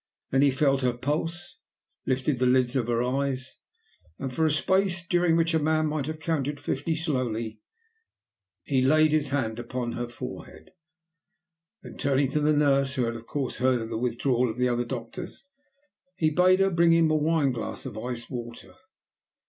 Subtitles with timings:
[0.31, 1.59] Then he felt her pulse,
[2.07, 3.57] lifted the lids of her eyes,
[4.17, 7.59] and for a space during which a man might have counted fifty slowly,
[8.67, 10.71] laid his hand upon her forehead.
[11.83, 14.69] Then, turning to the nurse, who had of course heard of the withdrawal of the
[14.69, 15.45] other doctors,
[16.15, 18.73] he bade her bring him a wine glass of iced water.